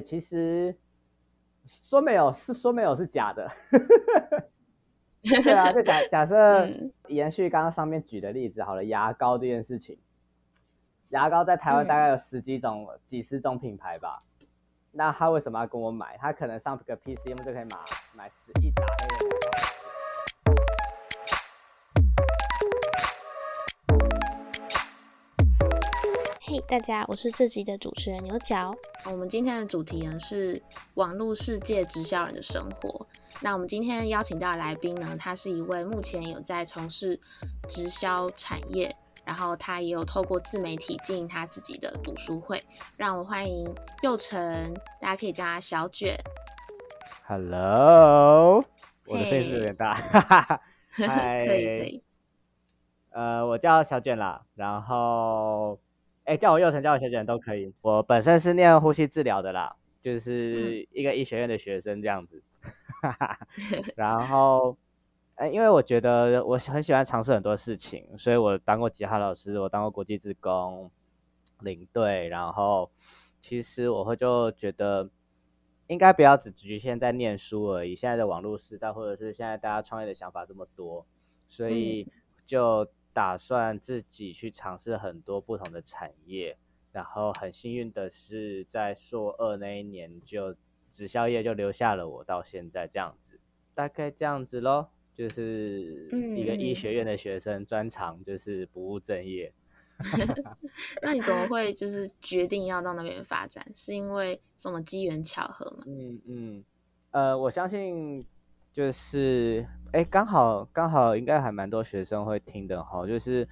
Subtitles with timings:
[0.00, 0.76] 其实
[1.66, 3.50] 说没有是说没有是假的。
[5.22, 6.68] 对啊，就假假设
[7.08, 9.98] 延续刚刚上面举的例子，好了，牙膏这件事情，
[11.08, 14.22] 牙膏在台湾大概有十几种、嗯、几十种品牌吧。
[14.92, 16.16] 那他为什么要跟我买？
[16.18, 17.76] 他可能上个 PCM 就可以买
[18.14, 18.84] 买十一打。
[26.48, 28.72] 嘿，大家，我是这集的主持人牛角。
[29.06, 30.62] 我们今天的主题呢是
[30.94, 33.04] 网络世界直销人的生活。
[33.42, 37.18] 那我们今天邀请到的来宾呢，他是一位目前有在从事
[37.68, 42.62] 直销产业，然后他也有透过自媒体经营他自己的读书会。
[42.96, 46.16] 让我欢迎宥丞，大家可以叫他小卷。
[47.26, 48.62] Hello，
[49.06, 49.94] 我的声音是不是有点大？
[50.94, 52.04] 可以可以。
[53.10, 55.80] 呃，我叫小卷啦，然后
[56.26, 57.72] 哎，叫我佑成，叫我学卷都可以。
[57.80, 62.42] 我本身是念呼吸治疗的啦，就是一个医学院的学生这样子。
[63.94, 64.76] 然后，
[65.36, 70.90] 哎，因为我觉得我很喜欢尝试很多事情，所以我当过吉他老师，我当过国际志工
[71.60, 72.90] 领队，然后
[73.40, 75.08] 其实我会就觉得
[75.86, 77.94] 应该不要只局限在念书而已。
[77.94, 81.06] 现在的网络时代，或者是现在大家创业的想法这么多，
[81.46, 82.10] 所以
[82.44, 86.58] 就打算自己去尝试很多不同的产业。
[86.92, 90.54] 然后很幸运的是，在硕二那一年就。
[90.88, 93.38] 直销业就留下了我到现在这样子，
[93.74, 99.52] 大概这样子喽，就是一个医学院的学生，嗯、专长就是不务正业。
[101.02, 103.70] 那你怎么会就是决定要到那边发展？
[103.74, 105.84] 是因为什么机缘巧合吗？
[105.86, 106.64] 嗯嗯，
[107.10, 108.24] 呃，我相信
[108.72, 113.46] 就是，哎，刚好刚好应该还蛮多学生会听的哈，就是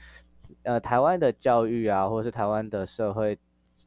[0.63, 3.39] 呃，台湾的教育啊，或者是台湾的社会。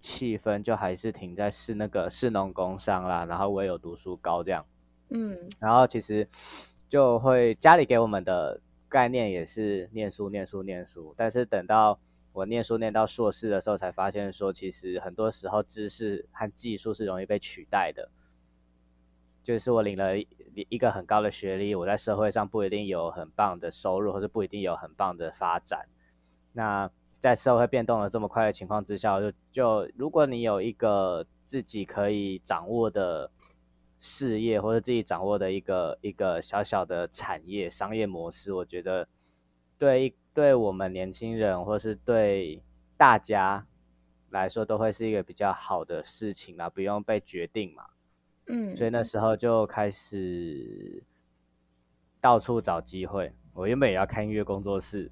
[0.01, 4.65] 气氛就还是停在是那个士农工商啦，然后唯有读书高这样，
[5.11, 6.27] 嗯，然后其实
[6.89, 8.59] 就会家里给我们的
[8.89, 11.97] 概念也是念书念书念书，但是等到
[12.33, 18.11] 我念书念到硕士的时候，才发现说其实很多时候知识和技术是容易被取代的，
[19.47, 20.17] 就是我领了
[20.69, 25.87] 一个很高的学历，我在社会上不一定有很棒的收入，或者不一定有很棒的发展，
[26.51, 26.91] 那。
[27.19, 33.31] 在社会变动的这么快的情况之下，就就如果你有一个自己可以掌握的
[33.97, 39.07] 事业，或者自己掌握的一个一个小小的产业商业模式，我觉得
[39.79, 42.61] 对对我们年轻人，或是对
[42.95, 43.65] 大家
[44.29, 47.83] 来说，都会是一个比较好的事情啦，不用被决定嘛。
[48.47, 51.03] 嗯，所以那时候就开始
[52.21, 53.33] 到处找机会。
[53.53, 55.11] 我原本也要开音乐工作室。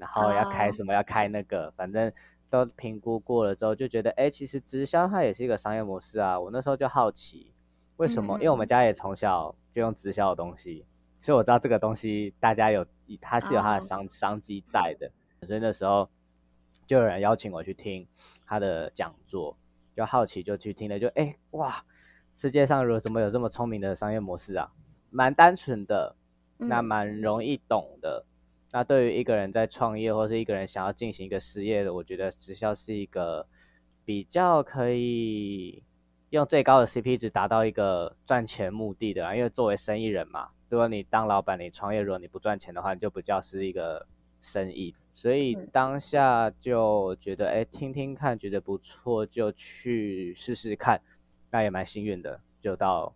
[0.00, 0.94] 然后要开什么？
[0.94, 2.12] 要开那个，反正
[2.48, 6.38] 都评估过了之后，就觉得，哎，其实直销它也是一个商业模式啊。
[6.38, 7.52] 我那时候就好奇，
[7.96, 8.36] 为什么？
[8.38, 10.86] 因为我们家也从小就用直销的东西，
[11.20, 12.86] 所以我知道这个东西大家有，
[13.20, 15.10] 它是有它的商商机在的。
[15.44, 16.08] 所以那时候
[16.86, 18.06] 就有人邀请我去听
[18.46, 19.58] 他的讲座，
[19.96, 21.74] 就好奇就去听了，就哎哇，
[22.38, 24.70] 世界上如怎么有这么聪明的商业模式啊？
[25.10, 26.14] 蛮单纯的，
[26.56, 28.24] 那蛮容易懂的。
[28.70, 33.48] 那对于一个人在创业，或是一个人想要进行一个事业的，我觉得直销是一个
[34.04, 35.82] 比较可以
[36.30, 39.36] 用最高的 CP 值达到一个赚钱目的的。
[39.36, 44.06] 因为作为生意人嘛，如果你当老板，你创业，如果你不赚钱的话，你就不叫是一个
[44.40, 44.94] 生意。
[45.12, 51.00] 所以当下就觉得，哎，听听看，觉得不错，就去试试看。
[51.50, 53.14] 那也蛮幸运的，就到，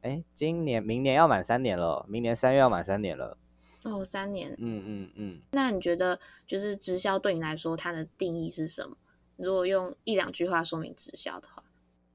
[0.00, 3.36] 哎，今年、明年要满三年了，明年三月要满三年了。
[3.84, 5.40] 哦，三年，嗯嗯嗯。
[5.52, 8.96] 那你觉得，就是直销对你来说，它的定义是什么？
[9.36, 11.64] 如果用一两句话说明直销的话，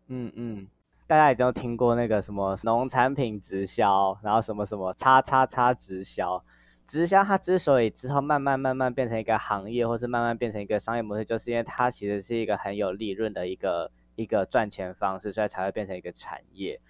[0.07, 0.67] 嗯嗯，
[1.07, 6.43] 大家也都听过那个什么农产品直销，然后什么什么叉叉叉直销。
[6.85, 16.81] 直销它之所以之后慢慢慢慢变成一个行业，或是慢慢变成一个商业模式，就是因为它其实是一个很有利润的一个一个赚钱方式，所以才会变成一个产业。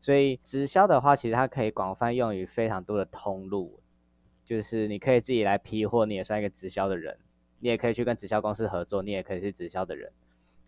[0.00, 3.78] 所以直销的话，其实它可以广泛用于非常多的通路。
[4.44, 7.18] 就是你可以自己来批货，你也算一个直销的人，
[7.58, 10.12] 你也可以去跟直销公司合作，你也可以是直销的人。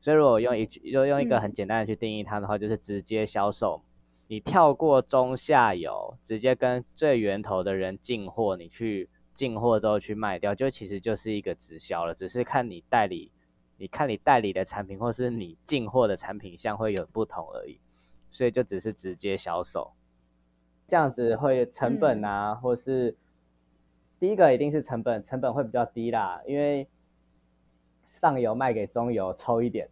[0.01, 3.81] 所以如果用一句，就用一个很简单的去定义它的话，就是直接销售。
[4.27, 12.13] 你跳过中下游，直接跟最源头的人进货，你去进货之后去卖掉，就其实就是一个直销了。
[12.13, 13.31] 只是看你代理，
[13.79, 17.81] 你看你代理的产品，或是你进货的产品项会有不同而已。
[18.31, 19.93] 所以就只是直接销售，
[20.87, 23.17] 这样子会成本啊，或是。
[24.21, 26.89] 第一个一定是成本，成本会比较低啦，因为
[28.05, 29.89] 上游卖给中游抽一点，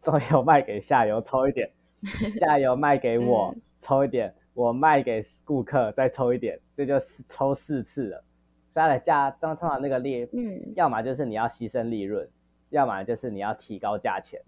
[0.00, 1.68] 中游卖给下游抽一点，
[2.38, 8.24] 下游卖给我、嗯、抽一点，我卖给顾客再抽一点，这就是抽四次了。
[8.72, 12.28] 所以它的价，通常那个利，嗯，要么就是你要牺牲利润，
[12.74, 14.40] 要么就是你要提高价钱。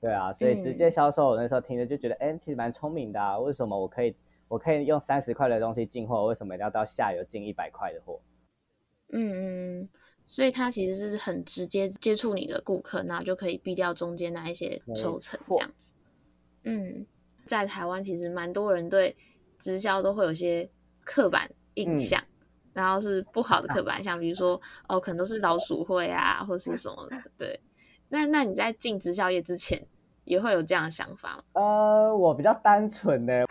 [0.00, 3.38] 对啊，所以直接销售，我那时候听着就觉得，哎、嗯，其实蛮聪明的啊。
[3.38, 4.14] 为什么我可以，
[4.46, 8.20] 我可以用三十块的东西进货，为什么一定要到下游进一百块的货？
[9.10, 9.88] 嗯嗯，
[10.24, 15.92] 所以他其实是很直接接触你的顾客，那就可以避掉中间那一些抽成这样子。
[16.62, 17.04] 嗯，
[17.44, 19.16] 在台湾其实蛮多人对
[19.58, 20.70] 直销都会有些
[21.02, 22.27] 刻板印象，嗯、
[22.78, 27.60] 然后是不好的刻板印象，比如说哦，可能都是老鼠会啊，或是什么的，对。
[28.08, 29.84] 那那你在进直销业之前，
[30.24, 31.42] 也会有这样的想法吗？
[31.54, 33.44] 呃，我比较单纯的，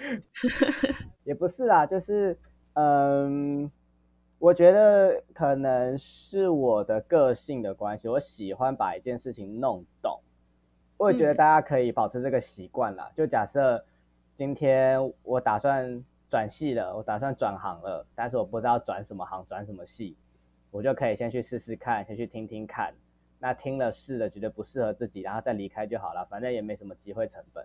[1.22, 2.36] 也不是啊，就是
[2.72, 3.70] 嗯、呃，
[4.38, 10.18] 我觉得可能是我的个性的关系，我喜欢把一件事情弄懂。
[10.96, 13.04] 我也觉得大家可以保持这个习惯啦。
[13.04, 13.84] 嗯、就假设
[14.34, 20.16] 今天我打算转系了，我打算转行了，但是我不知道转什么行，转什么系，
[20.70, 22.92] 我就可以先去试试看，先去听听看。
[23.38, 27.64] 那听了试了，觉得不适合自己，然后再离开就好了，反正也没什么机会成本。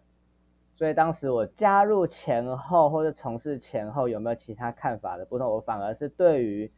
[0.76, 6.72] 所以当时我加入前后或者从事前后有没有其他看法的不同，我反而是对于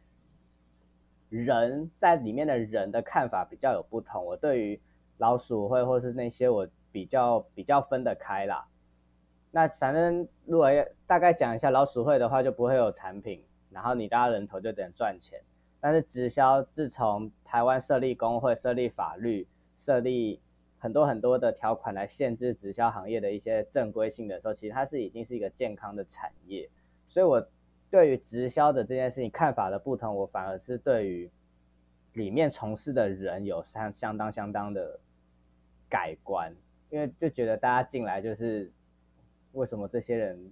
[1.29, 4.24] 人在里面的人的看法比较有不同。
[4.24, 4.79] 我对于
[5.18, 8.68] 老鼠会或是那些我比较比较分得开啦。
[9.50, 15.39] 那反正如果要大概讲一下老鼠会的话，就不会有产品，然后你拉人头就得赚钱。
[15.80, 20.42] 但是直销自从台湾设立工会、设立法律、设立
[20.80, 26.68] 很多很多的条款来限制直销行业的一些正规性的时候，其实它是已经是一个健康的产业。
[27.07, 27.48] 所以我
[27.92, 31.30] 对于直销的这件事情看法的不同，我反而是对于
[32.13, 35.00] 里面从事的人有相相当相当的
[35.88, 36.51] 改观，
[36.89, 38.71] 因为就觉得大家进来就是
[39.51, 40.51] 为什么这些人。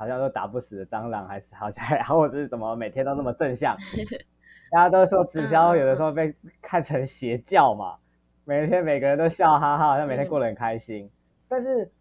[0.00, 3.76] 好像都打不死的蟑螂，还是好像，然 后或者是怎么每天都那么正向？
[4.72, 7.98] 大家都说直销有的时候被看成邪教嘛，
[8.46, 11.10] 每天每个人都笑哈哈，好像每天过得很开心。
[11.46, 11.92] 但是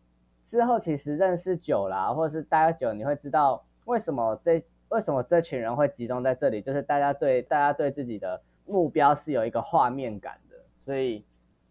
[0.46, 10.56] 之后其实认识久了啊，或者是待久，你会知道为什么这为什么这群人会集中在这里，就是大家对大家对自己的目标是有一个画面感的，
[10.86, 11.26] 所以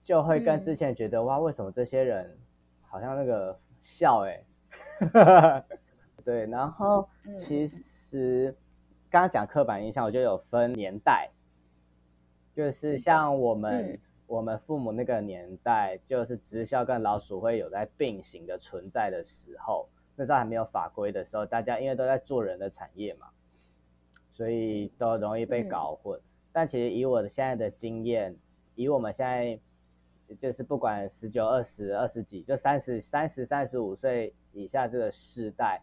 [0.04, 2.36] 就会跟之前觉得哇，为什么这些人
[2.82, 4.44] 好像那个笑哎、
[5.12, 5.64] 欸。
[6.28, 7.08] 对，然后
[7.38, 8.54] 其实
[9.08, 11.30] 刚刚讲刻板印象，我就有分年代，
[12.54, 23.28] 就是像我们、嗯、我们父母那个年代，就是直销跟老鼠会有在并行的存在的时候，那时候还没有法规的时候，大家因为都在做人的产业嘛，
[24.30, 26.20] 所以都容易被搞混。
[26.20, 28.36] 嗯、但其实以我的现在的经验，
[28.74, 29.58] 以我们现在
[30.38, 35.80] 就是不管十九、二十、二十几，就三十三十、三十五岁以下这个世代。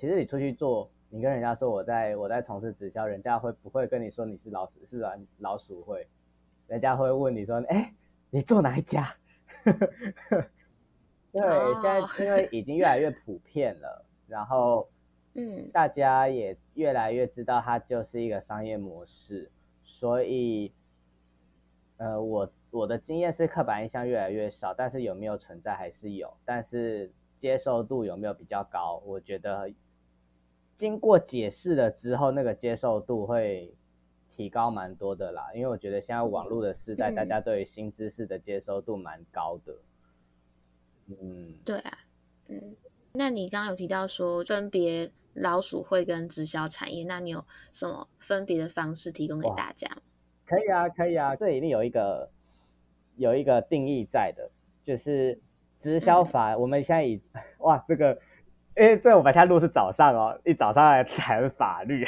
[0.00, 6.08] 其实你出去做，你跟人家说我在我在从事直销，人家会不会跟你说你是老鼠是吧老鼠会？
[6.68, 7.92] 人家会问你说，哎，
[8.30, 9.14] 你做哪一家？
[9.62, 11.42] 对，
[11.82, 14.88] 现在因为已经越来越普遍了，然后
[15.36, 20.72] 嗯，大家也越来越知道它就是一个商业模式，所以
[21.98, 29.02] 呃，我我的经验是刻板印象越来越少，但是有没有存在还是有，但是接受度有没有比较高？
[29.04, 29.70] 我觉得。
[30.80, 33.74] 经过解释了之后，那个接受度会
[34.30, 35.50] 提高蛮多的啦。
[35.54, 39.74] 因为我觉得现在网络的时代，嗯、大家对于新知识的接受度蛮高的。
[41.08, 41.98] 嗯，对啊，
[42.48, 42.74] 嗯，
[43.12, 49.86] 那你刚刚有提到说分别老鼠会跟直销产业，那你有什么分别的方式提供给大家？
[50.46, 52.30] 可以啊，可以啊，这一定有一个
[53.16, 54.50] 有一个定义在的，
[54.82, 55.38] 就是
[55.78, 56.54] 直销法。
[56.54, 57.20] 嗯、我们现在以
[57.60, 58.18] 哇这个。
[58.76, 62.06] 因为这我们现在录是早上哦，一早上来谈法律，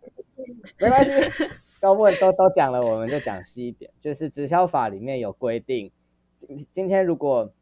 [0.80, 1.46] 没关系，
[1.80, 3.90] 都问都都讲了，我们就讲细一点。
[3.98, 5.90] 就是直销法里面有规定，
[6.36, 7.52] 今今天如果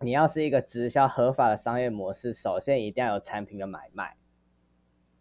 [0.00, 4.16] 你要是一个直销合法的商业模式，首先一定要有产品的买卖。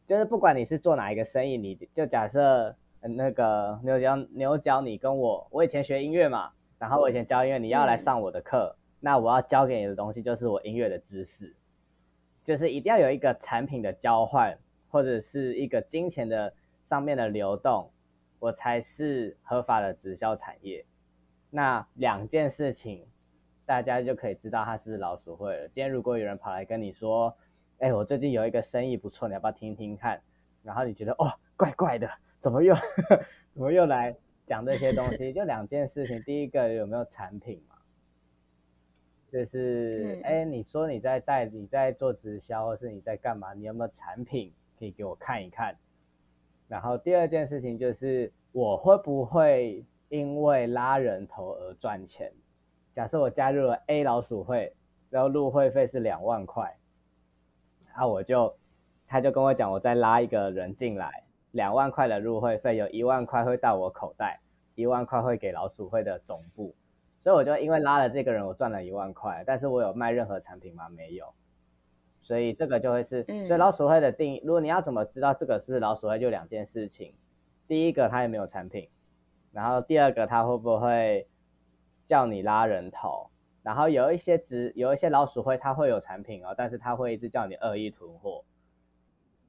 [0.05, 11.55] 就是不管你是做哪一个生意，你就假设那个牛角牛角，你跟我，我以前学音乐嘛，然后我以前教音乐，你要来上我的课，嗯、那我要教给你的东西就是我音乐的知识。
[12.47, 16.53] 就是一定要有一个产品的交换，或者是一个金钱的
[16.85, 17.91] 上面的流动，
[18.39, 20.85] 我才是合法的直销产业。
[21.49, 23.05] 那两件事情，
[23.65, 25.67] 大家就可以知道他是不是老鼠会了。
[25.67, 27.35] 今天如果有人跑来跟你说，
[27.79, 30.17] 哎，我最近有一个生意不错，你要不要听听看？
[30.63, 32.73] 然后你觉得哦，怪怪的，怎么又
[33.53, 35.33] 怎么又来讲这些东西？
[35.33, 37.75] 就两件事情，第一个有没有产品嘛？
[39.31, 43.53] 就是哎、嗯，你说你在带，你在做直销，或是你在干嘛？
[43.53, 45.75] 你有没有产品可以给我看一看？
[46.67, 52.31] 然后第二件事情就是，我会不会因为拉人头而赚钱？
[52.93, 54.74] 假设我加入了 A 老鼠会，
[55.10, 56.77] 然后入会费是两万块，
[57.93, 58.55] 啊，我就
[59.07, 64.39] 他就跟我讲，我再拉一个人进来，两万块的入会费，有一万块会到我口袋，
[64.75, 66.74] 一万块会给老鼠会的总部。
[67.24, 70.88] 所以我就因为拉了这个人，我赚了一万块，但是我有卖任何产品吗？
[70.89, 71.33] 没有。
[72.19, 77.13] 所以这个就会是，所以老鼠会的定义，如果你要怎么知道这个是不是老鼠会，就两件事情。
[77.67, 78.89] 第一个，他有没有产品，
[79.51, 81.27] 然后第二个，他会不会
[82.05, 83.29] 叫你拉人头。
[83.62, 88.43] 然后有一些只有一些老鼠会，他会有产品哦，但是他会一直叫你恶意囤货，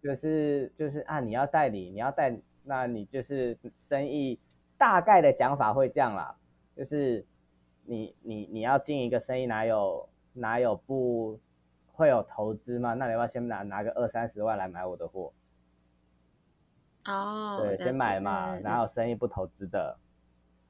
[0.02, 4.38] 就是就是啊，你要代理，你要代，那你就是生意
[4.76, 6.37] 大概的讲法会这样啦，
[6.76, 7.26] 就是。
[7.88, 11.40] 你你你要进一个生意，哪有哪有不
[11.92, 12.92] 会有投资吗？
[12.92, 15.33] 那你要先拿拿个二三十万来买我的货？
[17.07, 19.99] 哦、oh，对，先买嘛，哪有生意不投资的？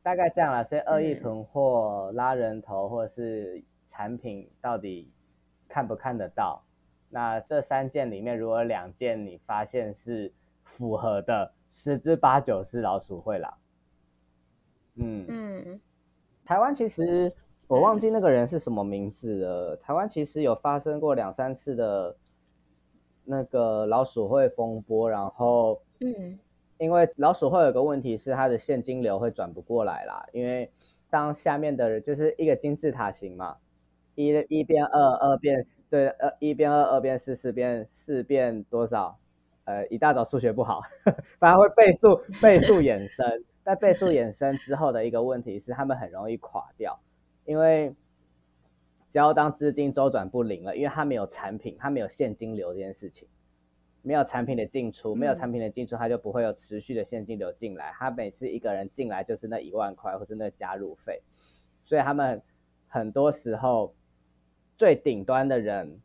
[0.02, 0.62] 大概这样啦。
[0.62, 5.12] 所以恶意囤货、拉人头，或者是产品到底
[5.66, 6.62] 看不看得到？
[7.10, 10.32] 那这三件里面，如果两件你发现是
[10.62, 13.58] 符合的，十之八九是老鼠会啦。
[14.94, 15.80] 嗯嗯。
[16.48, 17.30] 台湾其实
[17.66, 19.76] 我忘记那个人是什么名字了。
[19.76, 22.16] 台湾其实有发生过两三次的
[23.22, 26.38] 那个老鼠会风波，然后，嗯，
[26.78, 30.72] 因为老鼠会有个问题是它的现金流会转不过来啦，因为
[31.10, 33.58] 当下面的人就是一个金字塔形嘛，
[34.14, 39.18] 一一变二，二变四，对，二一变二，二变四，四变四变多少？
[39.66, 40.80] 呃，一大早数学不好，
[41.38, 43.44] 反而会倍数倍数衍生。
[43.68, 46.98] 在倍数衍生之后的一个问题是，他们很容易垮掉，
[47.44, 47.94] 因为
[49.10, 53.28] 只要当资金周转不灵了，因为他没有产品，他没有现金流这件事情，
[54.00, 57.92] 没有产品的进出，没有产品的进出，他就不会有持续的现金流进来。
[57.98, 61.20] 他每次一个人进来就是那一万块，或是那加入费，
[61.84, 62.40] 所以他们
[62.86, 63.94] 很多时候
[64.76, 66.00] 最顶端的人。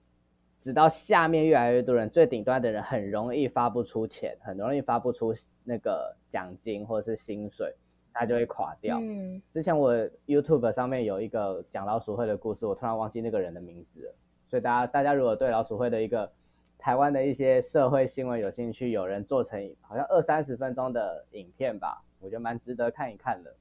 [0.63, 5.34] 直到下面越来越多人，最顶端的人很容易发不出钱，很容易发不出
[5.65, 7.75] 那个奖金或者是薪水，
[8.13, 8.98] 他就会垮掉。
[9.01, 9.93] 嗯，之前我
[10.25, 14.15] YouTube 上面有一个讲老鼠会的故事，我突然忘记那个人的名字了。
[14.48, 16.32] 所以大家大家如果对老鼠会的一个
[16.77, 23.53] 台湾的一些社会新闻有兴趣，有人做成好像二三十分钟的影片吧，我觉得蛮值得看一看的。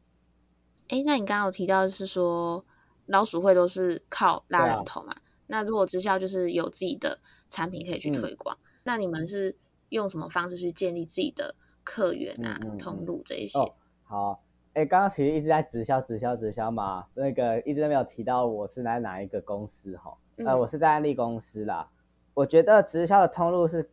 [0.90, 2.64] 哎，那你刚刚有提到的是说
[3.06, 5.16] 老鼠会都是靠拉人头嘛？
[5.52, 7.18] 那如果直销就是有自己的
[7.50, 9.54] 产品可以去推广，嗯，那你们是
[9.90, 11.54] 用什么方式去建立自己的
[11.84, 13.58] 客源啊、嗯、通路这一些？
[13.58, 14.42] 哦、好，
[14.72, 20.16] 哎，刚刚其实一直在直销、直销、直销嘛，那个一直都没有提到我是来哪一个公司哈？
[20.36, 21.90] 呃、嗯，我是在安利公司啦。
[22.32, 23.90] 我觉得直销的通路是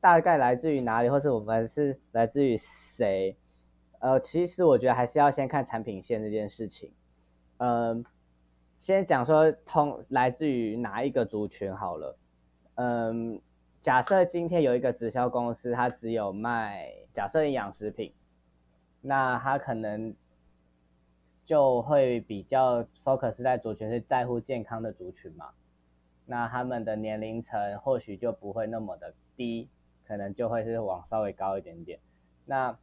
[0.00, 3.38] 大概来自于哪里，或是我们是来自于谁？
[4.00, 6.92] 呃，其实我觉得还是要先看产品线这件事情，
[7.58, 8.04] 嗯、呃。
[8.78, 12.18] 先讲说通来自于哪一个族群好了，
[12.74, 13.40] 嗯，
[13.80, 18.14] 假设今天有一个直销公司，它只有卖假设营养食品，
[19.00, 20.14] 那它可能
[21.44, 25.50] 就会比较 focus 在族群是在乎健康的族群嘛，
[26.26, 29.68] 那他们的年龄层或许就不会那么的低，
[30.06, 31.98] 可能就会是往稍微高一点点，
[32.44, 32.78] 那。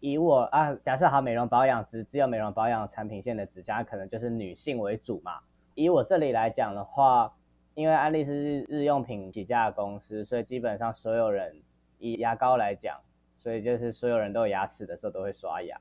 [0.00, 5.40] 以我啊，假设好美容保养只只有美容保养产品线的指甲，可能就是女性为主嘛。
[5.74, 7.32] 以我这里来讲的话，
[7.74, 11.60] 因为安利是日日用品起家的公司，所以基本上所有人
[11.98, 12.98] 以牙膏来讲，
[13.38, 15.80] 所以就是所有人都有牙齿的时候都会刷牙，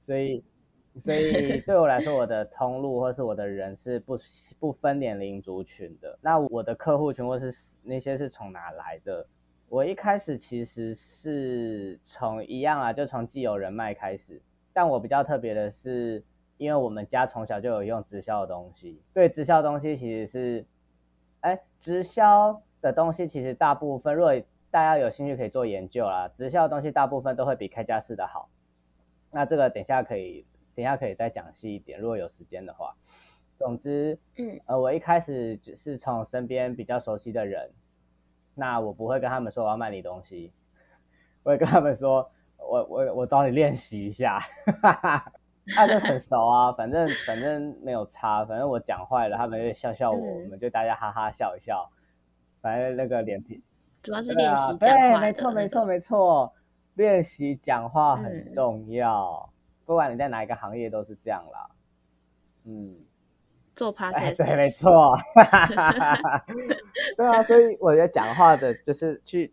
[0.00, 0.44] 所以
[1.00, 4.18] 所以对我来说，我的通路或是我的人是不
[4.58, 6.18] 不分年龄族群的。
[6.20, 7.50] 那我的客户群或是
[7.82, 9.26] 那些是从哪来的？
[9.72, 14.38] 我一开始其实是从一样啊，就从既有人脉开始。
[14.70, 16.22] 但我比较特别的是，
[16.58, 19.00] 因为我们家从小就有用直销的东西。
[19.14, 20.66] 对，直销的东西其实是，
[21.40, 24.38] 哎，直销的东西其实大部分，如果
[24.70, 26.28] 大家有兴趣可以做研究啦。
[26.34, 28.50] 直销的东西大部分都会比开架式的好。
[29.30, 32.94] 那这个等一下可以，等一下可以再讲细一点，如果有时间的话。
[33.56, 37.70] 总之，嗯，呃，我一开始只是从身边比较熟悉的人。
[38.54, 40.52] 那我不会跟他们说我要卖你东西，
[41.42, 44.40] 我会跟他们说我我我找你练习一下，
[44.82, 45.32] 哈 哈，
[45.76, 51.90] 那就很熟啊，反正反正没有差，反正我讲坏了，他们就笑笑我，嗯、我们就大家哈哈笑一笑，
[52.60, 53.62] 反正那个脸皮
[54.02, 56.52] 主要是练习讲话，对，没错没错没错，
[56.94, 61.70] 练习讲话很重要，嗯，不管你在哪一个行业都是这样啦，
[62.64, 62.96] 嗯，
[63.74, 65.16] 做 podcast，对，没错，
[67.16, 69.52] 对啊，所以我觉得讲话的就是去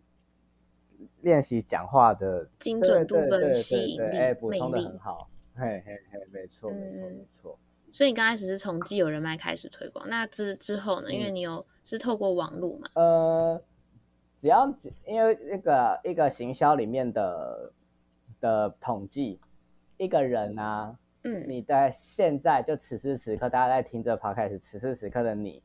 [1.22, 7.58] 练习讲话的 精准度跟吸引力，哎，补充的很好，嘿嘿嘿，没错，没错，没错。
[7.92, 11.12] 所以你刚开始是从既有人脉开始推广，那之之后呢？
[11.12, 12.88] 因为你有是透过网络嘛？
[12.94, 13.60] 呃，
[14.38, 14.72] 只要
[15.06, 17.72] 因为那个一个行销里面的
[18.40, 19.40] 的统计，
[19.96, 25.62] 一个人啊，嗯，你在现在就此时此刻，大家在听这 podcast，此时此刻的你，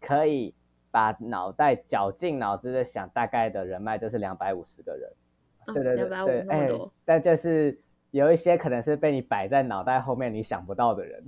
[0.00, 0.54] 可以
[0.90, 5.10] 把脑袋绞尽脑汁的想，大概的人脉就是两百五十个人，
[5.66, 7.78] 对对对，两百五那么多，但就是。
[8.14, 11.20] 有一些可能是被你摆在脑袋后面，你想不到的人。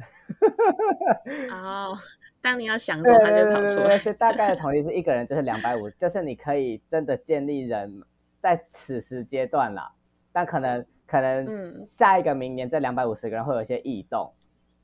[1.51, 1.99] 哦，oh,
[2.41, 3.99] 当你要想的时候，他就跑出来。
[3.99, 8.01] 所以大概的统计是一个人就是两百五，就是你可以真的建立人
[8.39, 9.93] 在此时阶段啦。
[10.31, 14.33] 但可能可能下一个明年这两百五十个人会有一些异动，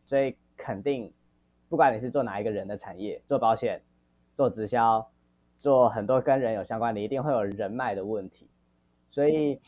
[0.05, 1.13] 所以肯定
[1.69, 3.83] 不管你是做哪一个人的产业，做保险、
[4.35, 5.11] 做直销、
[5.59, 8.49] 做很多跟人有相关的，你一定会有人脉的问题，
[9.09, 9.61] 所以。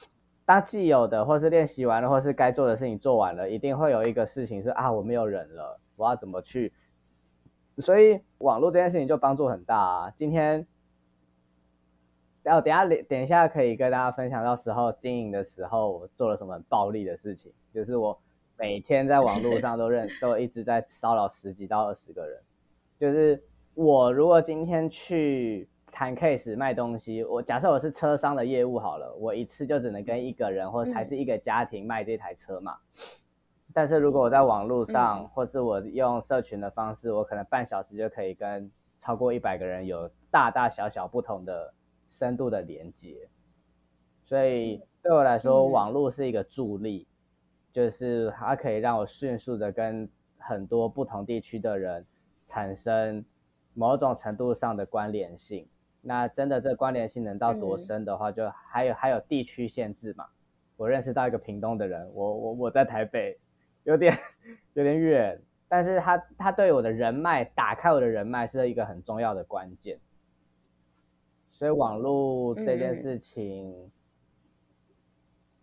[0.46, 6.70] 当既有的，或是练习完了，或是该做的事情做完了，一定会有一个事情是啊，我没有人了，我要怎么去？
[7.78, 10.12] 所以网络这件事情就帮助很大啊。
[10.14, 10.66] 今天，
[12.44, 18.16] 然后等下等一下可以跟大家分享到时候经营的时候，我做了什么很暴力的事情，就是我
[18.56, 22.40] 每天在网络上都认 都一直在骚扰十几到二十个人，
[23.00, 23.42] 就是
[23.74, 25.68] 我如果今天去。
[25.96, 32.76] 谈 case 卖东西，我假设我是车商的业务好了，我一次就只能跟一个人或还是一个家庭卖这台车嘛。
[32.96, 33.00] 嗯、
[33.72, 41.72] 但是如果我在网络上，嗯、或是我用社群的方式，我可能半小时就可以跟超过一百个人有大大小小不同的
[42.14, 43.28] 深度的连接。
[44.22, 47.10] 所以对我来说，网络是一个助力，嗯、
[47.72, 52.06] 就是它可以让我迅速的跟很多不同地区的人
[52.44, 53.24] 产生
[53.74, 55.68] 某种程度上的关联性。
[56.00, 60.24] 那真的这关联性能到多深的话，就还有、嗯、还有地区限制嘛。
[60.76, 63.38] 我认识到一个屏东的人，我我我在台北，
[63.82, 64.16] 有点
[64.74, 69.98] 有点远，但是他他对我的人脉打开我的人脉是一个很重要的关键。
[71.54, 73.72] 所以网络这件事情，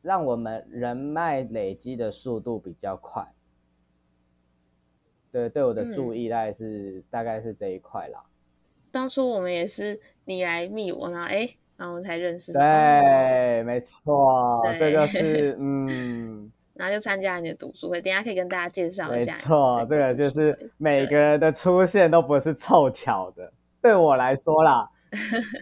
[0.02, 3.28] 让我们人脉累积的速度比较快。
[5.34, 8.24] 对，对我的注意大概是、嗯、大概是这一块啦。
[8.90, 12.54] 当初我们也是你来密我，然后哎，然后我才认识。
[12.54, 19.34] 对，哦、没错，对这就是 嗯，然后就参加你的读书会，等一下可以跟大家介绍一下。
[19.34, 23.52] 没错，这个就是每个人的出现都不是凑巧的。
[23.82, 24.90] 对，对我来说啦，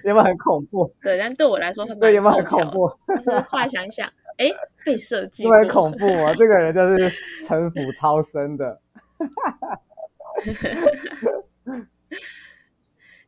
[0.03, 0.93] 有没有很恐怖？
[1.01, 2.87] 对，但对我来说很对，有没有很恐怖？
[3.23, 4.07] 是后来想想，
[4.37, 4.45] 哎，
[4.85, 6.33] 被设计，因为恐怖啊！
[6.37, 8.79] 这个人就是城府超深的。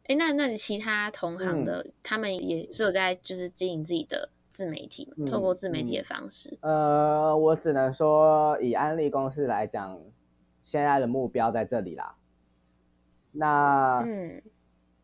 [0.08, 6.58] 哎，那那你其他同行的，嗯、他们也是有在就是经营自己的自媒体，嗯、透过自媒体的方式。
[6.62, 10.00] 呃，我只能说以安利公司来讲，
[10.62, 12.16] 现在的目标在这里啦。
[13.34, 14.42] 那嗯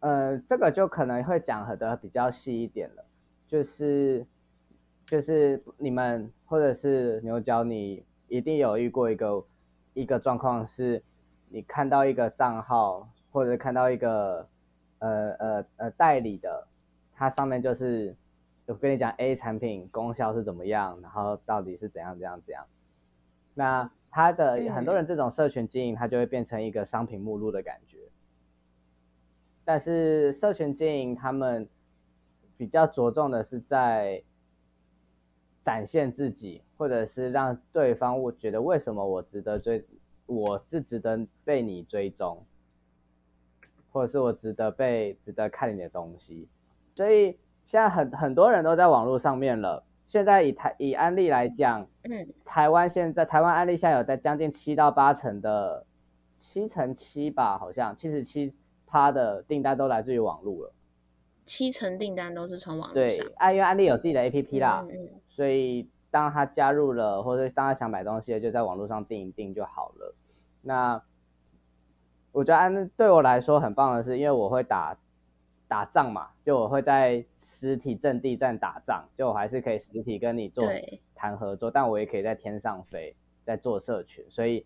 [0.08, 3.06] 呃，这个就可能会讲的比较细一点了，
[3.48, 4.26] 就是
[5.06, 9.46] 就是你们或者是牛角，你一定有遇过一个
[9.94, 11.04] 一个状况，是
[11.50, 14.48] 你看到一个账号或者看到一个。
[15.00, 16.68] 呃呃呃，代理的，
[17.14, 18.16] 它上面就是
[18.66, 22.66] 我跟你讲 A 产品功效是怎么样，然后到底是怎样怎样怎样。
[23.54, 28.00] 那他的很多人这种社群经营，它就会变成一个商品目录的感觉。
[29.68, 31.68] 但是社群经营，他们
[32.56, 34.24] 比较着重的是在
[35.62, 39.86] 展现自己，或者是让对方我觉得为什么我值得追，
[40.26, 42.46] 我是值得被你追踪。
[43.90, 46.48] 或者是我值得被值得看你的东西，
[46.94, 47.32] 所以
[47.66, 49.84] 现在很很多人都在网络上面了。
[50.08, 55.86] 现在以台以安利来讲，嗯，台湾现在台湾安利现在有在将近七到八成的
[56.36, 58.56] 七成七吧，好像七十七
[58.88, 60.74] 趴的订单都来自于网络了。
[61.46, 63.28] 七成订单都是从网络上。
[63.28, 70.16] 对，因为安利有自己的 APP 啦，嗯嗯，所以当他加入了，或者当他想买东西，就在网络上订一订就好了。
[70.62, 71.00] 那。
[72.34, 74.96] 我觉得安对我来说很棒的是，因为我会打
[75.68, 80.64] 打仗嘛，就我会在实体阵地战打仗，就我还是可以实体跟你做
[81.16, 84.24] 谈合作，但我也可以在天上飞，在做社群。
[84.30, 84.64] 所以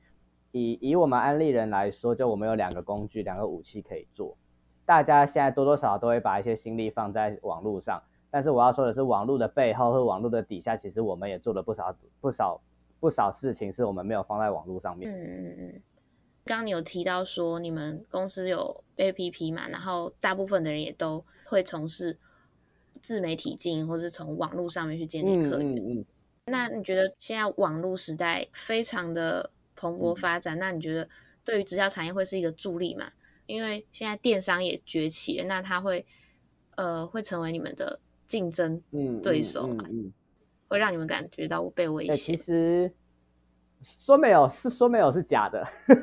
[0.51, 4.37] 以以我们安利人来说，就我们有两个工具，两个武器可以做。
[4.85, 12.61] 大家现在多多少少都会把一些心力放在网络上，但是我要说的是，网络的背后和网络的底下，其实我们也做了不少不少
[12.99, 15.09] 不少事情，是我们没有放在网络上面。
[15.09, 15.81] 嗯嗯嗯。
[16.43, 22.17] 刚刚你有提到说你们公司有 APP 嘛，然后大部分的人也都会从事
[22.99, 25.75] 自媒体经营，或是从网络上面去建立客源。
[25.75, 26.05] 嗯嗯嗯、
[26.45, 31.09] 那你觉得现在网络时代非常的蓬勃发展，嗯、那你觉得
[31.43, 33.11] 对于直销产业会是一个助力吗？
[33.47, 36.05] 因为现在电商也崛起了，那它会
[36.75, 38.81] 呃会成为你们的竞争
[39.21, 39.83] 对手嘛？
[39.89, 40.13] 嗯
[40.67, 42.13] 会让你们感觉到被威胁？
[42.13, 42.93] 其实。
[43.83, 45.67] 说没有是说没有是假的，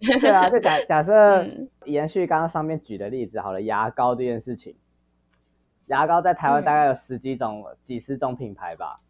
[0.00, 1.46] 对啊，就假假设
[1.84, 4.74] 延续刚刚上面举的例子好了，牙膏这件事情，
[5.86, 9.00] 牙膏在台湾大概有十几种、嗯、几十种品牌吧，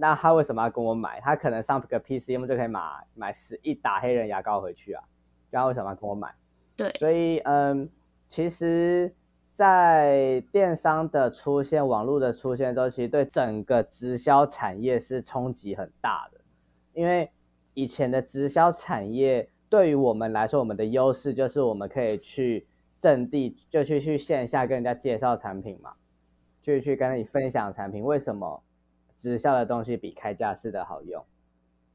[0.00, 1.20] 那他为什么要跟我买？
[1.20, 2.80] 他可能上个 PCM 就可以买
[3.14, 5.02] 买十一打黑人牙膏回去啊，
[5.50, 6.32] 然后为什么要跟我买？
[6.76, 7.90] 对，所以嗯，
[8.28, 9.12] 其实，
[9.52, 16.40] 在电商的出现、网络的出现之后，其实对整个直销产业是冲击很大的。
[16.92, 17.28] 因为
[17.74, 22.68] 以前的直销产业对于我们来说，我们的优势就是我们可以去
[23.00, 25.92] 阵地，就去去线下跟人家介绍产品嘛，
[26.62, 28.04] 就去跟你分享产品。
[28.04, 28.62] 为什么
[29.18, 31.22] 直销的东西比开架式的好用？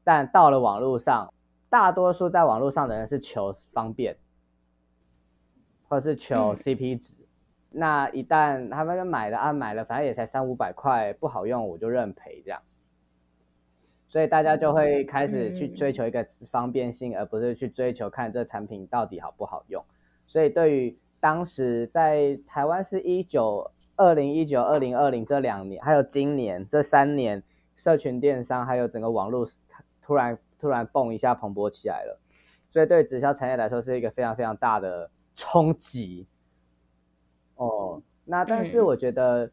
[0.04, 1.32] 但到了网络上，
[1.70, 4.16] 大多数在网络上的人是求方便，
[5.88, 7.14] 或是求 CP 值。
[7.18, 7.26] 嗯、
[7.70, 12.60] 那一旦他们就买了啊，买了反正也才三五百块，不好用我就认赔这样。
[14.06, 19.82] 所以大家就会开始去追求一个方便性，嗯、而不是去追求看这产品到底好不好用。
[20.26, 27.42] 所以对于当时在台湾是一九二零一九二零二零这两年，还有今年这三年，
[27.76, 29.46] 社群电商还有整个网络
[30.00, 32.20] 突然突然蹦一下蓬勃起来了。
[32.70, 36.26] 所以对直销产业来说是一个非常非常大的冲击。
[37.56, 39.50] 哦，那但是我觉得。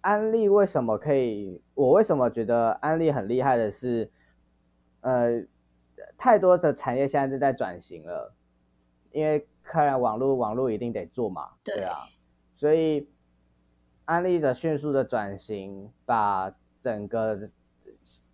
[0.00, 1.60] 安利为什么可以？
[1.74, 4.10] 我为什么觉得安利很厉害的是，
[5.00, 5.44] 呃，
[6.16, 8.32] 太多的产业现在正在转型了，
[9.10, 12.06] 因为看来网络网络一定得做嘛，对，对啊，
[12.58, 13.08] 所以
[14.04, 17.48] 安利者迅速的转型，把整个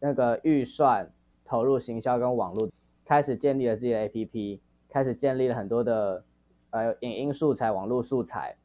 [0.00, 1.12] 那个预算
[1.44, 2.70] 投入行销跟网络，
[3.04, 6.24] 开始建立了自己的 APP，开始建立了很多的
[6.70, 8.56] 呃影音素材、网络素材，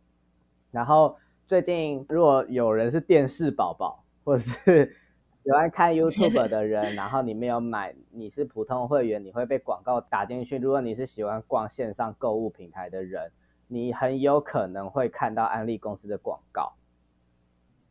[0.72, 1.18] 然后。
[1.50, 4.96] 最近，如果有人是电视宝宝，或者是
[5.44, 10.60] 喜欢看 YouTube 的人， 然后你没有买，你是普通会员，你会被广告打进去。
[10.60, 13.32] 如果你是喜欢逛线上购物平台的人，
[13.70, 16.74] 你很有可能会看到安利公司的广告。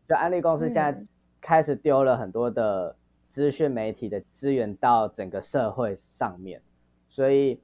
[0.06, 1.02] 就安利公司现在
[1.40, 2.94] 开始丢了很多的
[3.28, 6.60] 资讯媒体的资源到整个社会上面，
[7.08, 7.58] 所以。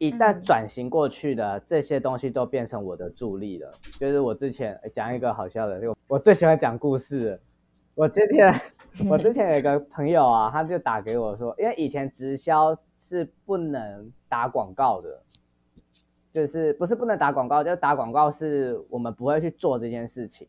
[0.00, 3.72] 一旦转型过去的这些东西都变成我的助力了。
[3.98, 7.40] 就是我之前讲一个好笑的，我最喜欢讲故事。
[7.96, 8.54] 我今天
[9.10, 15.20] 我之前有一个朋友啊，他就打给我说，因为以前直销是不能打广告的，
[16.38, 20.46] 就是不是不能打广告，就是打广告是我们不会去做这件事情。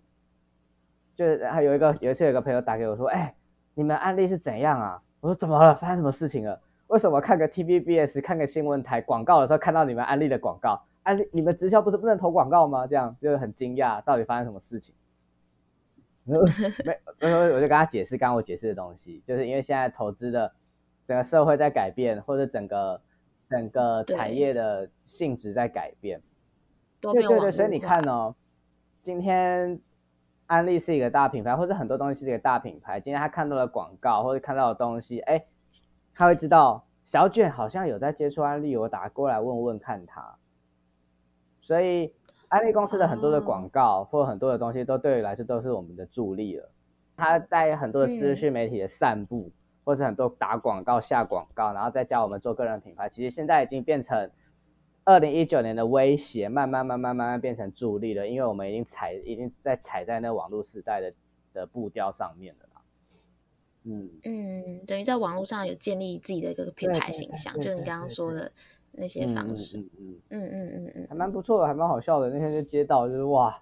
[1.15, 3.33] 就是还有一个有一次有一个朋友打给我说，哎，
[3.73, 5.01] 你们安利是怎样啊？
[5.19, 5.73] 我说怎么了？
[5.73, 6.61] 发生什么事情了？
[6.87, 10.79] 为什么看个 TVBS 看个新闻台广告的时候看到你们安利的广告？
[11.01, 12.85] 安利你们直销不是不能投广告吗？
[12.85, 14.93] 这样就很惊讶，到底发生什么事情？
[16.23, 16.37] 没，
[17.51, 20.51] 我就跟他解释刚刚我解释的东西，就是因为现在投资的
[21.07, 23.01] 整个社会在改变，或者整个
[23.49, 26.21] 整个产业的性质在改变。
[27.01, 28.35] 对对对，所以你看哦，
[29.01, 29.79] 今天
[30.47, 32.99] 安利是一个大品牌，或者很多东西是一个大品牌。
[32.99, 35.45] 今天他看到了广告，或者看到的东西，哎。
[36.11, 40.35] 他会知道小卷好像有在接触安利，我打过来问问看他。
[41.61, 42.13] 所以
[42.49, 46.69] 安利公司的很多的广告或很多的东西都对于来说都是我们的助力了。
[47.15, 49.49] 他在很多的资讯媒体的散布，
[49.83, 54.29] 或是很多打广告下广告，然后再教我们做个人品牌，其实现在已经变成
[55.05, 61.13] 二零一九年的威胁，慢慢慢慢慢慢变成助力了，因为我们已经踩已经在踩在那网络时代的
[61.53, 62.69] 的步调上面了。
[63.85, 68.51] 嗯嗯，等于在网络上有建立自己的一个品牌形象，就你刚刚说的
[68.91, 72.29] 那些方式，嗯嗯嗯嗯嗯嗯，还蛮不错的，还蛮好笑的。
[72.29, 73.59] 那天就接到，就是哇，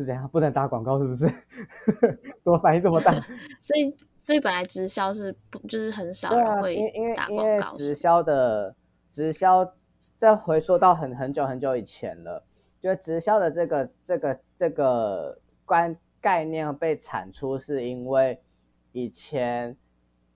[0.00, 1.26] 是怎样，不能打广告是不是？
[2.42, 3.12] 怎么反应这么大？
[3.60, 6.76] 所以所以本来直销是不就是很少人会
[7.14, 8.74] 打广告，因为直销的
[9.10, 9.74] 直销，
[10.16, 12.44] 再回溯到很很久很久以前了，
[12.80, 18.40] 就直销的这个这个这个观概念被产出，是因为。
[18.92, 19.76] 以前，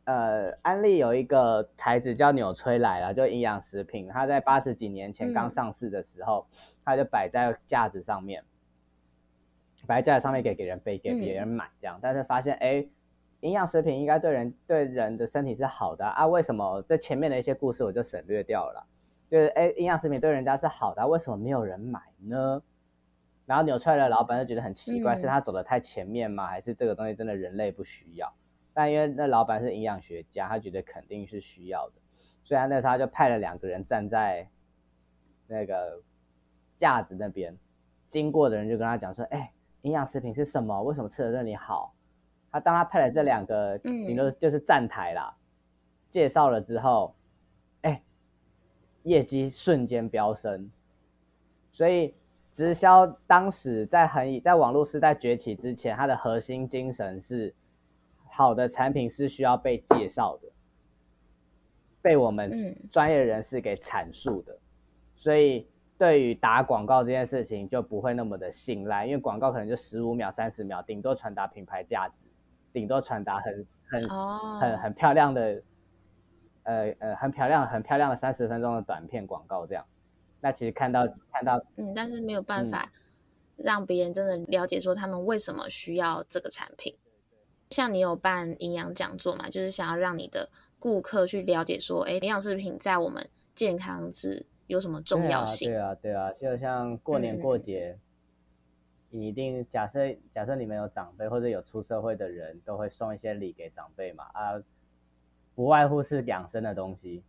[0.04, 4.06] 呃，安利有一个牌子叫纽崔莱啦，就营养食品。
[4.06, 8.44] 它在八十几年前刚上市的时候，嗯、它就摆在架子上面，
[9.86, 11.96] 摆在架子上面给给人背，给别人买这样。
[11.96, 12.86] 嗯、但是发现，哎，
[13.40, 18.86] 营养食品应该对人对人的身体是好的啊，啊为什么这前面的一些故事我就省略掉了？
[19.30, 22.62] 就是哎，营养食品对人家是好的，啊，为什么没有人买呢？
[23.46, 26.46] 然后纽崔莱的老板就觉得很奇怪，嗯、是他走得太前面吗？
[26.46, 28.32] 还是这个东西真的人类不需要？
[28.72, 31.94] 但因为那老板是营养学家，他觉得肯定是需要的，
[32.42, 34.48] 所以他那时候他就派了两个人站在
[35.46, 36.02] 那个
[36.76, 37.56] 架子那边，
[38.08, 39.52] 经过的人就跟他讲说：“哎，
[39.84, 40.82] 营养食品是什么？
[40.82, 41.94] 为什么吃了对你好？”
[42.52, 45.40] 他当他派了这两个，顶多就是站台啦，嗯、
[46.10, 47.14] 介绍了之后，
[47.80, 48.02] 哎，
[49.04, 50.70] 业绩瞬间飙升，
[51.72, 52.14] 所以。
[52.54, 57.52] 直销当时在很在网络时代崛起之前，它的核心精神是
[58.30, 60.48] 好的产品是需要被介绍的，
[62.00, 64.56] 被我们专业人士给阐述的，
[65.16, 65.68] 所以
[66.04, 72.26] 对于打广告这件事情就不会那么的信赖，因为广告可能就十五秒、三十秒，顶多传达品牌价值，
[72.74, 74.08] 顶多传达很很
[74.60, 75.62] 很很漂亮的，
[76.64, 79.82] 呃呃很漂亮很漂亮的三十分钟的短片广告这样。
[80.42, 82.92] 那其实看到看到，嗯，但是没有办法
[83.56, 86.94] 让别人真的了解说他们为什么需要这个产品。
[87.70, 95.70] 像你有办营养讲座嘛，就是想要让你的顾客去了解说，哎，营养食品在我们健康是有什么重要性？
[95.70, 97.98] 对啊，对啊，对啊，就像过年过节，
[99.10, 100.00] 嗯、你一定假设
[100.32, 104.62] 假设你们有长辈或者有出社会的人都会送一些礼给长辈嘛，啊，
[105.54, 107.22] 不外乎是养生的东西。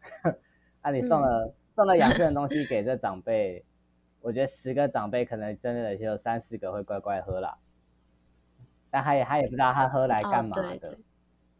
[0.82, 1.46] 啊，你送了。
[1.46, 3.64] 嗯送了养生的东西 给这长辈，
[4.20, 7.58] 我觉得十个长辈可能真的就有三四个会乖乖喝了，
[8.92, 10.98] 但他也他也不知道他喝来干嘛的，哦、对对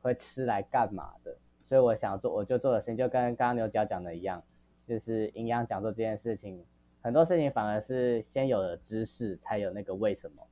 [0.03, 4.41] 会吃来干嘛的，所以我想做，我就做的事情就跟刚刚牛角讲的一样，
[4.87, 6.65] 就是营养讲座这件事情，
[7.01, 10.47] 很多事情反而是先有了知识才有那个为什么，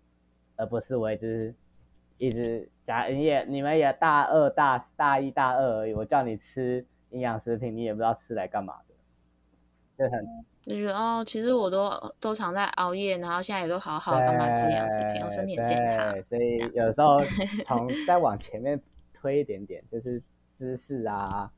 [0.56, 1.54] 而不是我一直
[2.18, 8.94] 一直讲你也你们也大二大大一大二而已，我叫你吃营养食品，你也不知道吃来干嘛的。
[9.98, 10.26] 就，很
[10.62, 11.90] 就觉得哦，其实我都
[12.20, 16.22] 都常在熬夜，然后现在也都好好干嘛吃营养食品，我身体很健康。
[16.22, 17.18] 所以有时候
[17.64, 18.80] 从 再往前面
[19.12, 20.22] 推一点点，就是
[20.54, 21.52] 知识啊，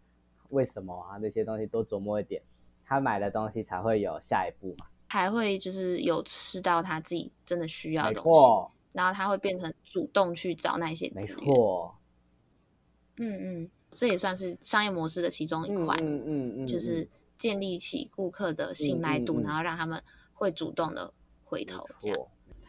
[0.48, 2.42] 为什么啊那些东西多琢磨一点，
[2.85, 11.27] 他买的东西才会有下一步嘛，才会就是有吃到他自己真的需要的东西，然后他会变成主动去找那些资源。
[11.27, 11.97] 没错，
[13.18, 17.09] 嗯嗯，这也算是商业模式的其中一块，嗯嗯嗯，嗯，就是。
[17.37, 20.01] 建立起顾客的信赖度，嗯嗯嗯、然后让他们
[20.33, 22.18] 会主动的回头这样。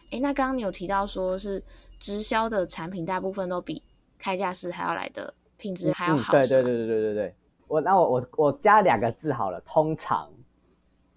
[0.10, 1.64] 哎，那刚刚你有提到说是
[2.00, 3.84] 直销的产品大部分都比
[4.18, 6.34] 开架式还要来的品质还要好。
[6.34, 7.36] 对对对对对对。
[7.68, 10.30] 我那我我我加两个字好了，通常。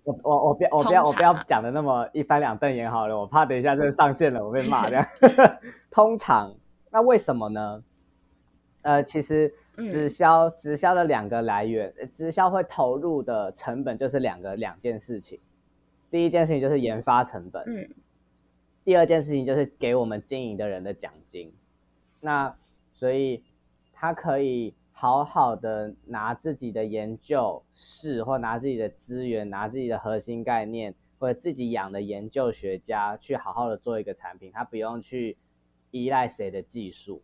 [0.04, 5.06] 我我我不要我不要我不要讲的那么一翻两瞪眼好了，我怕等一下这个上线了我被骂这样。
[5.90, 6.54] 通常，
[6.90, 7.82] 那为什么呢？
[8.82, 9.52] 呃，其实。
[9.86, 15.38] 直销直销的两个来源，直销会投入的成本就是两个两件事情。
[16.10, 17.88] 第一件事情就是研发成本，嗯，
[18.82, 21.54] 第二件事情就是给我们经营的人的奖金。
[22.18, 22.52] 那
[22.92, 23.40] 所以
[23.92, 35.38] 它可以好好的拿自己的研究室，或拿自己的资源，拿自己的核心概念，或者自己养的研究学家去好好的做一个产品，他不用去
[35.92, 37.22] 依赖谁的技术。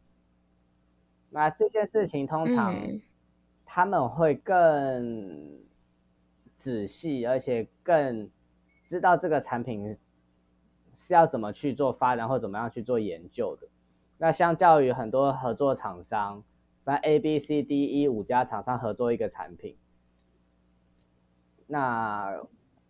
[1.30, 2.76] 那这件事情通常
[3.66, 5.58] 他们会更
[6.54, 8.30] 仔细，而且更
[8.84, 9.98] 知道这个产品
[10.94, 13.66] 是要怎么去做发展或怎么样去做研究的。
[14.18, 16.44] 那相较于很多合作厂商，
[16.84, 19.76] 那 A、B、C、D、E 五家厂商合作一个产品，
[21.66, 22.40] 那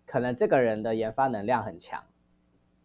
[0.07, 2.05] 可能这个人的研发能量很强，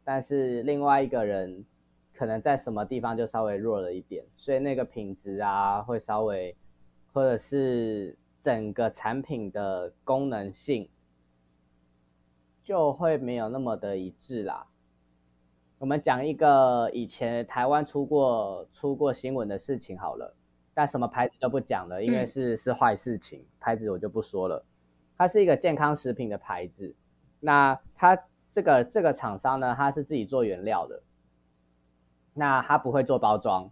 [0.03, 1.65] 但是另外一个人。
[2.11, 6.53] 可能在什么地方就稍微弱了一点，所以那个品质啊会稍微，
[7.13, 10.89] 或者是整个产品的功能性
[12.61, 14.67] 就会没有那么的一致啦。
[15.77, 20.35] 我们讲一个以前台湾出过出过新闻的事情好了，
[20.73, 24.65] 但什么牌子就不讲了，因为是是坏事情，牌子我就不说了。
[25.17, 26.95] 它是一个健康食品的牌子，
[27.39, 28.17] 那它
[28.51, 31.01] 这个这个厂商呢，它是自己做原料的。
[32.31, 33.69] 那他不会做包装，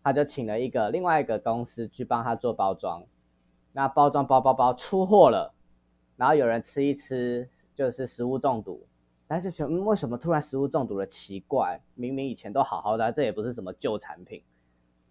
[0.00, 3.02] 他就请了一个另外一个公司去帮他做包装。
[3.72, 5.52] 那包装包包包出货了，
[6.14, 8.86] 然后有人吃一吃就是食物中毒，
[9.26, 11.04] 但是觉得嗯，为什么突然食物中毒了？
[11.04, 14.40] 奇怪，明明以前都好好的，这也不是什么旧产品，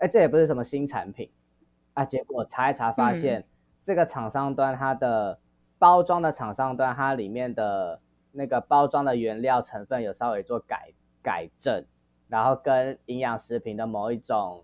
[0.04, 1.32] 哎，这也不是什么新产品
[1.94, 2.04] 啊。
[2.04, 3.46] 结果查一查发现，嗯、
[3.82, 5.40] 这个厂商端它的
[5.80, 8.02] 包装的厂商端，它里面的
[8.34, 11.86] 那个包装的原料成分有稍微做改改正。
[12.28, 14.64] 然后跟营养食品的某一种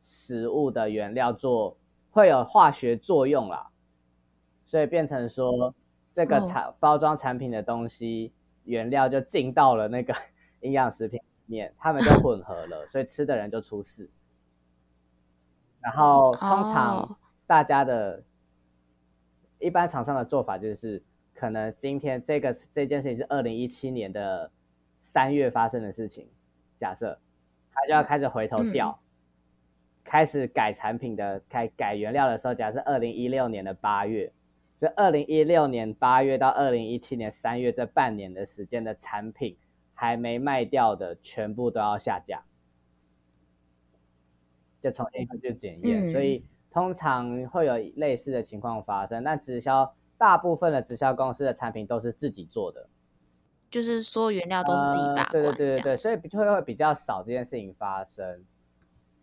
[0.00, 1.76] 食物的原料做，
[2.10, 3.68] 会有化学作用啦，
[4.64, 5.74] 所以变成说
[6.10, 8.32] 这个产、哦、包装产品的东西
[8.64, 10.14] 原料就进到了那个
[10.60, 14.08] 营养食品里面，他们就混合了，所以吃的人就出事。
[15.82, 18.22] 然后通常大家的、哦、
[19.58, 21.02] 一般厂商的做法就是，
[21.34, 24.50] 可能今天这个这件事情是二零一七年的
[25.00, 26.28] 三月发生的事情，
[26.76, 27.18] 假设
[27.72, 28.90] 他就要开始回头调。
[28.90, 28.98] 嗯
[30.04, 34.32] 开始改产品的改改原料的时候，假设二零一六年的八月，
[34.76, 39.56] 就二零一六年八月到二零一七年三月这半年的时间的产品
[39.94, 42.42] 还没卖掉的，全部都要下架，
[44.82, 46.06] 就重新去检验。
[46.06, 49.22] 嗯、所以通常会有类似的情况发生。
[49.22, 52.88] 但直销大部分的直销公司的产品都是自己做的，
[53.70, 55.30] 就是说原料都是自己把关、呃。
[55.30, 58.44] 对对对对对，所以就会会比较少这件事情发生。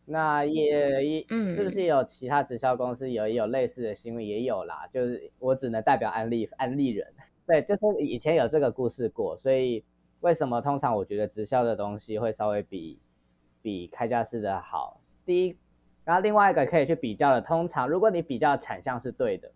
[0.06, 4.26] 那也也是不是有其他直销公司有也有类似的新闻？
[4.26, 7.14] 也有啦，就是我只能代表安利安利人。
[7.46, 9.86] 对，就是以前有这个故事过，所以
[10.22, 13.00] 为什么通常我觉得直销的东西会稍微比
[13.62, 15.00] 比开架式的好？
[15.30, 15.56] 第一，
[16.06, 19.52] 然后另外一个可以去比较的，通常如果你比较产项是对的，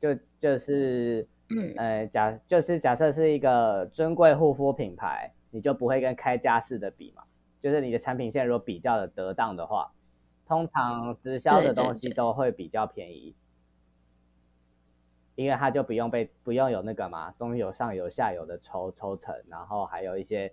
[0.00, 7.22] 就就是嗯呃假就是假设是一个尊贵护肤品牌，你就不会跟开家式的比嘛。
[7.62, 9.92] 就是你的产品线如果比较的得当的话，
[10.44, 13.36] 通常直销的东西都会比较便宜，
[15.36, 20.52] 因为它就不用被不用有那个嘛，中有上游下游的抽抽成，然后还有一些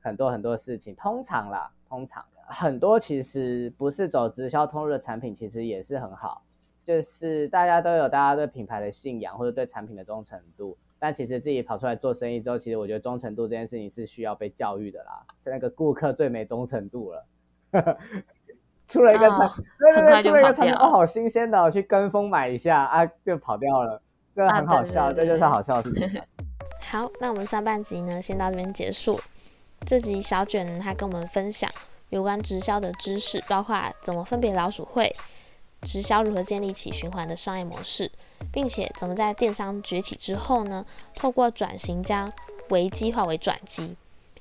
[0.00, 0.94] 很多很多事情。
[0.94, 6.42] 通常啦，通常很多其实不是走直销通路的产品，其实也是很好，
[6.82, 10.76] 就是大家都有大家对品牌的信仰或者对产品的忠诚度。
[10.98, 15.24] 但其实自己跑出来做生意之后，其实我觉得忠诚度这件事情是需要被教育的啦。
[15.42, 17.26] 是那个顾客最没忠诚度了，
[18.86, 24.00] 出了一个产，哦、对对对，出了一个产品哦，好新鲜的，我去跟风买一下啊，就跑掉了，
[24.36, 26.22] 这个很好笑，啊、对对对对这就是好笑的事情。
[26.88, 29.18] 好，那我们上半集呢，先到这边结束。
[29.84, 31.68] 这集小卷呢，他跟我们分享
[32.12, 35.14] 有关直销的知识，包括怎么分别老鼠会。
[35.80, 38.12] 直销如何建立起循环的商业模式，
[38.52, 40.84] 并且怎么在电商崛起之后呢，
[41.16, 42.30] 透过转型将
[42.68, 43.96] 危机化为转机，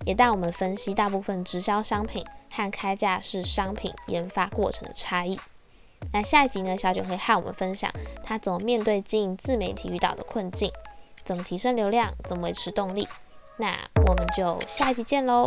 [0.06, 5.40] 也带我们分析大部分直销商品和开价式商品研发过程的差异。
[6.12, 7.90] 那下一集呢，小九会和我们分享
[8.22, 10.70] 他怎么面对经营自媒体遇到的困境，
[11.24, 13.08] 怎么提升流量，怎么维持动力。
[13.58, 13.74] 那
[14.06, 15.44] 我们就下一集见喽。